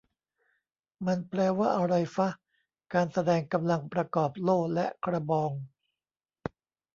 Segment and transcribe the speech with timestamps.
[1.05, 2.27] มันแปลว่าอะไรฟะ
[2.93, 5.51] "การแสดงกำลังประกอบโล่และกระบอง"